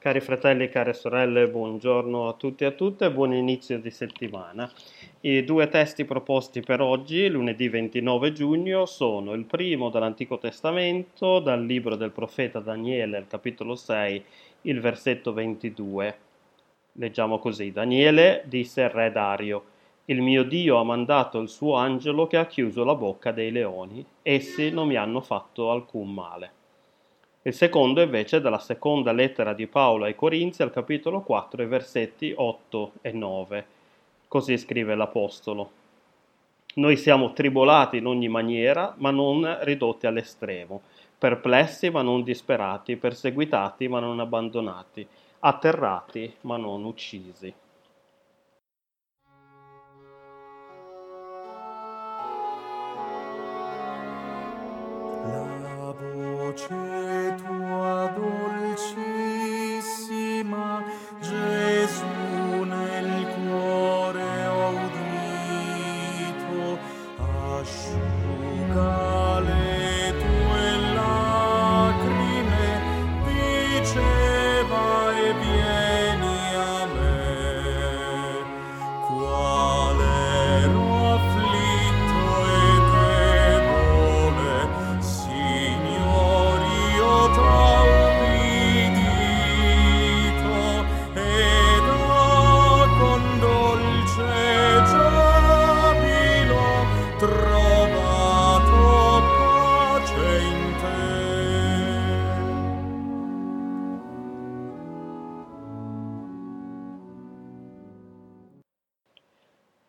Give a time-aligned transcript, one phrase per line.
[0.00, 4.70] Cari fratelli e care sorelle, buongiorno a tutti e a tutte, buon inizio di settimana.
[5.22, 11.66] I due testi proposti per oggi, lunedì 29 giugno, sono il primo dall'Antico Testamento, dal
[11.66, 14.24] libro del profeta Daniele, al capitolo 6,
[14.62, 16.18] il versetto 22.
[16.92, 19.64] Leggiamo così: Daniele disse al re Dario:
[20.04, 24.06] Il mio Dio ha mandato il suo angelo che ha chiuso la bocca dei leoni.
[24.22, 26.52] Essi non mi hanno fatto alcun male.
[27.48, 32.30] Il secondo invece è dalla seconda lettera di Paolo ai Corinzi al capitolo 4, versetti
[32.36, 33.66] 8 e 9.
[34.28, 35.70] Così scrive l'Apostolo.
[36.74, 40.82] Noi siamo tribolati in ogni maniera, ma non ridotti all'estremo,
[41.16, 47.50] perplessi ma non disperati, perseguitati ma non abbandonati, atterrati ma non uccisi.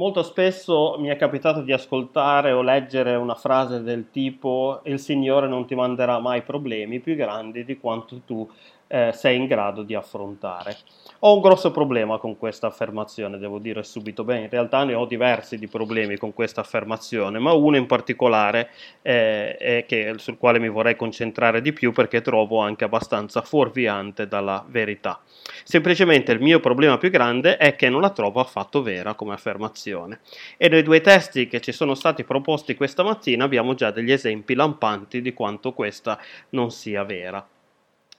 [0.00, 5.46] Molto spesso mi è capitato di ascoltare o leggere una frase del tipo il Signore
[5.46, 8.48] non ti manderà mai problemi più grandi di quanto tu
[8.92, 10.76] eh, sei in grado di affrontare.
[11.20, 14.24] Ho un grosso problema con questa affermazione, devo dire subito.
[14.24, 18.70] Beh, in realtà ne ho diversi di problemi con questa affermazione, ma uno in particolare
[19.02, 24.64] eh, che, sul quale mi vorrei concentrare di più perché trovo anche abbastanza fuorviante dalla
[24.66, 25.20] verità.
[25.62, 30.20] Semplicemente il mio problema più grande è che non la trovo affatto vera come affermazione.
[30.56, 34.54] E nei due testi che ci sono stati proposti questa mattina abbiamo già degli esempi
[34.54, 36.18] lampanti di quanto questa
[36.50, 37.46] non sia vera.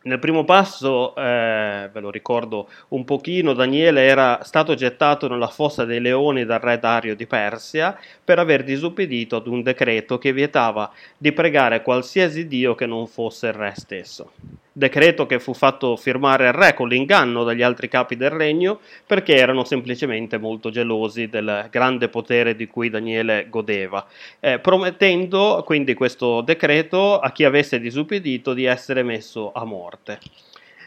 [0.03, 5.85] Nel primo passo, eh, ve lo ricordo un pochino, Daniele era stato gettato nella fossa
[5.85, 10.91] dei leoni dal re Dario di Persia per aver disubbidito ad un decreto che vietava
[11.15, 14.31] di pregare qualsiasi dio che non fosse il re stesso.
[14.73, 19.35] Decreto che fu fatto firmare al re con l'inganno dagli altri capi del regno perché
[19.35, 24.07] erano semplicemente molto gelosi del grande potere di cui Daniele godeva,
[24.39, 30.19] eh, promettendo quindi questo decreto a chi avesse disubbidito di essere messo a morte.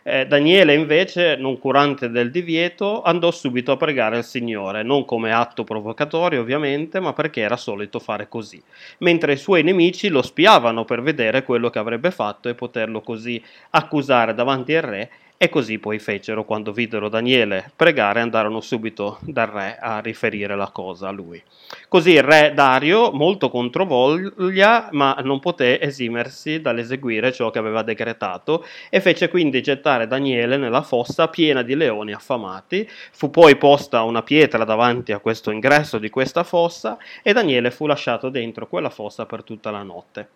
[0.07, 5.33] Eh, Daniele invece, non curante del divieto, andò subito a pregare il Signore, non come
[5.33, 8.63] atto provocatorio ovviamente, ma perché era solito fare così,
[8.99, 13.43] mentre i suoi nemici lo spiavano per vedere quello che avrebbe fatto e poterlo così
[13.71, 19.49] accusare davanti al re e così poi fecero quando videro Daniele pregare, andarono subito dal
[19.49, 21.43] re a riferire la cosa a lui.
[21.89, 28.65] Così il re Dario, molto controvoglia, ma non poté esimersi dall'eseguire ciò che aveva decretato
[28.89, 32.89] e fece quindi gettare Daniele nella fossa piena di leoni affamati.
[33.13, 37.87] Fu poi posta una pietra davanti a questo ingresso di questa fossa e Daniele fu
[37.87, 40.29] lasciato dentro quella fossa per tutta la notte.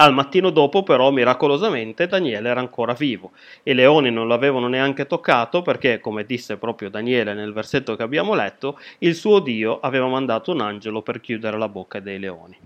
[0.00, 3.32] Al mattino dopo, però, miracolosamente Daniele era ancora vivo.
[3.64, 8.32] I leoni non l'avevano neanche toccato perché, come disse proprio Daniele nel versetto che abbiamo
[8.34, 12.56] letto, il suo Dio aveva mandato un angelo per chiudere la bocca dei leoni.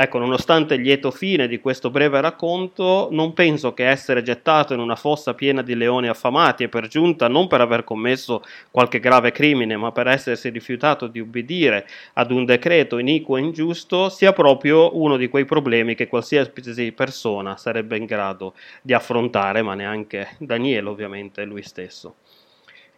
[0.00, 4.78] Ecco, nonostante il lieto fine di questo breve racconto, non penso che essere gettato in
[4.78, 9.32] una fossa piena di leoni affamati e per giunta non per aver commesso qualche grave
[9.32, 14.96] crimine, ma per essersi rifiutato di ubbidire ad un decreto iniquo e ingiusto, sia proprio
[14.96, 20.88] uno di quei problemi che qualsiasi persona sarebbe in grado di affrontare, ma neanche Daniele
[20.88, 22.14] ovviamente lui stesso.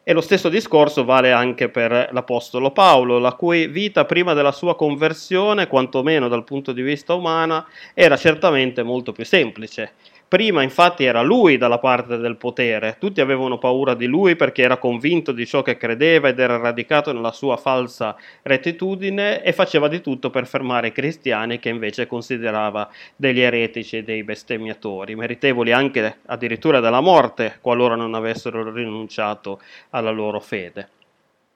[0.03, 4.75] E lo stesso discorso vale anche per l'Apostolo Paolo, la cui vita prima della sua
[4.75, 9.93] conversione, quantomeno dal punto di vista umano, era certamente molto più semplice.
[10.31, 14.77] Prima infatti era lui dalla parte del potere, tutti avevano paura di lui perché era
[14.77, 20.01] convinto di ciò che credeva ed era radicato nella sua falsa rettitudine e faceva di
[20.01, 26.19] tutto per fermare i cristiani che invece considerava degli eretici e dei bestemmiatori, meritevoli anche
[26.27, 29.61] addirittura della morte qualora non avessero rinunciato
[29.91, 31.00] alla loro fede.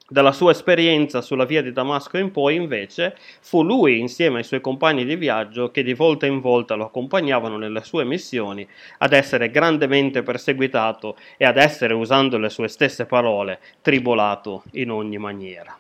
[0.07, 4.61] Dalla sua esperienza sulla via di Damasco in poi, invece, fu lui, insieme ai suoi
[4.61, 8.69] compagni di viaggio, che di volta in volta lo accompagnavano nelle sue missioni,
[8.99, 15.17] ad essere grandemente perseguitato e ad essere, usando le sue stesse parole, tribolato in ogni
[15.17, 15.75] maniera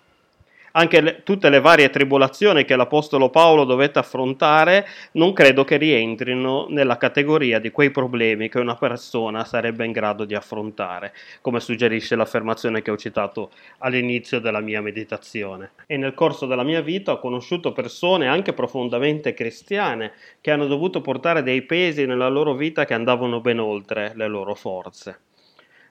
[0.77, 6.67] anche le, tutte le varie tribolazioni che l'Apostolo Paolo dovette affrontare, non credo che rientrino
[6.69, 12.17] nella categoria di quei problemi che una persona sarebbe in grado di affrontare, come suggerisce
[12.17, 15.73] l'affermazione che ho citato all'inizio della mia meditazione.
[15.87, 21.01] E nel corso della mia vita ho conosciuto persone anche profondamente cristiane che hanno dovuto
[21.01, 25.19] portare dei pesi nella loro vita che andavano ben oltre le loro forze.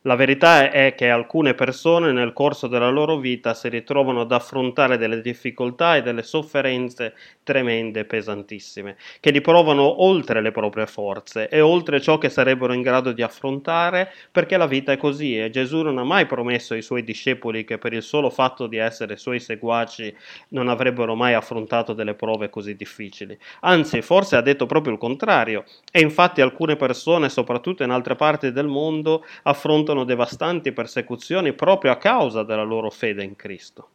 [0.06, 4.98] La verità è che alcune persone nel corso della loro vita si ritrovano ad affrontare
[4.98, 11.62] delle difficoltà e delle sofferenze tremende pesantissime, che li provano oltre le proprie forze e
[11.62, 15.82] oltre ciò che sarebbero in grado di affrontare, perché la vita è così e Gesù
[15.84, 19.40] non ha mai promesso ai suoi discepoli che per il solo fatto di essere suoi
[19.40, 20.14] seguaci
[20.50, 23.38] non avrebbero mai affrontato delle prove così difficili.
[23.62, 25.64] Anzi, forse ha detto proprio il contrario
[25.94, 31.92] e infatti alcune persone, soprattutto in altre parti del mondo, affrontano subiscono devastanti persecuzioni proprio
[31.92, 33.90] a causa della loro fede in Cristo.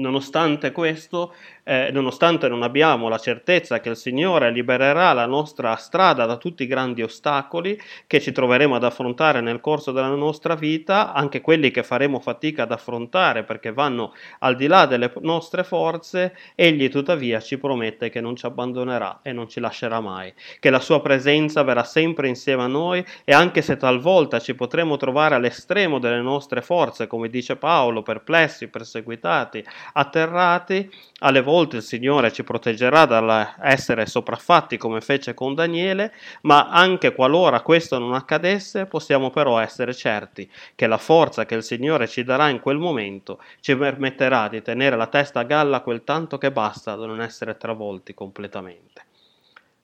[0.00, 6.24] Nonostante questo, eh, nonostante non abbiamo la certezza che il Signore libererà la nostra strada
[6.24, 11.12] da tutti i grandi ostacoli che ci troveremo ad affrontare nel corso della nostra vita,
[11.12, 16.34] anche quelli che faremo fatica ad affrontare perché vanno al di là delle nostre forze,
[16.54, 20.80] Egli tuttavia ci promette che non ci abbandonerà e non ci lascerà mai, che la
[20.80, 25.98] sua presenza verrà sempre insieme a noi e anche se talvolta ci potremo trovare all'estremo
[25.98, 29.62] delle nostre forze, come dice Paolo, perplessi, perseguitati,
[29.92, 30.90] atterrati,
[31.20, 37.60] alle volte il Signore ci proteggerà dall'essere sopraffatti come fece con Daniele, ma anche qualora
[37.60, 42.48] questo non accadesse, possiamo però essere certi che la forza che il Signore ci darà
[42.48, 46.94] in quel momento ci permetterà di tenere la testa a galla quel tanto che basta
[46.94, 49.08] da non essere travolti completamente.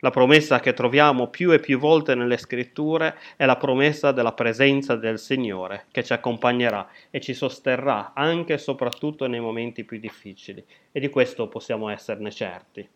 [0.01, 4.95] La promessa che troviamo più e più volte nelle scritture è la promessa della presenza
[4.95, 10.63] del Signore che ci accompagnerà e ci sosterrà anche e soprattutto nei momenti più difficili
[10.93, 12.87] e di questo possiamo esserne certi.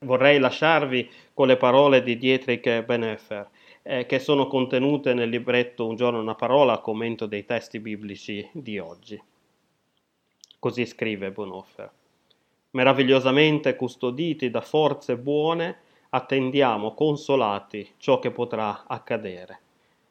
[0.00, 3.48] Vorrei lasciarvi con le parole di Dietrich Beneffer
[3.82, 8.78] eh, che sono contenute nel libretto Un giorno una parola, commento dei testi biblici di
[8.78, 9.20] oggi.
[10.58, 11.90] Così scrive Bonhoeffer.
[12.70, 15.78] Meravigliosamente custoditi da forze buone,
[16.14, 19.60] attendiamo consolati ciò che potrà accadere.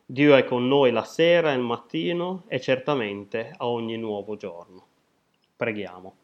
[0.04, 4.88] Dio è con noi la sera e il mattino e certamente a ogni nuovo giorno.
[5.56, 6.16] Preghiamo.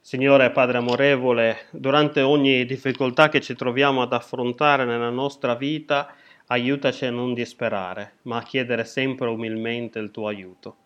[0.00, 6.14] Signore Padre amorevole, durante ogni difficoltà che ci troviamo ad affrontare nella nostra vita,
[6.46, 10.76] aiutaci a non disperare, ma a chiedere sempre umilmente il tuo aiuto.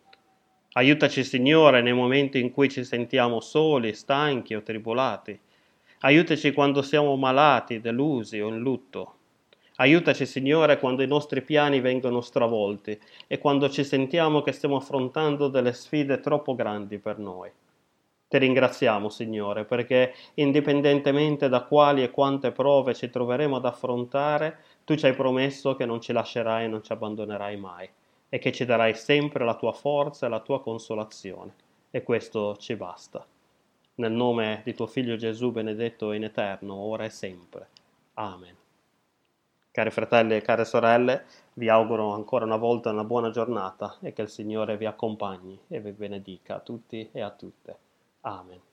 [0.71, 5.39] Aiutaci, Signore, nei momenti in cui ci sentiamo soli, stanchi o tribolati
[6.01, 9.15] Aiutaci quando siamo malati, delusi o in lutto.
[9.75, 12.97] Aiutaci, Signore, quando i nostri piani vengono stravolti
[13.27, 17.51] e quando ci sentiamo che stiamo affrontando delle sfide troppo grandi per noi.
[18.29, 24.95] Ti ringraziamo, Signore, perché indipendentemente da quali e quante prove ci troveremo ad affrontare, tu
[24.95, 27.89] ci hai promesso che non ci lascerai e non ci abbandonerai mai
[28.29, 31.53] e che ci darai sempre la tua forza e la tua consolazione.
[31.91, 33.27] E questo ci basta
[33.99, 37.67] nel nome di tuo Figlio Gesù benedetto in eterno, ora e sempre.
[38.15, 38.55] Amen.
[39.71, 44.23] Cari fratelli e care sorelle, vi auguro ancora una volta una buona giornata e che
[44.23, 47.77] il Signore vi accompagni e vi benedica a tutti e a tutte.
[48.21, 48.68] Amen.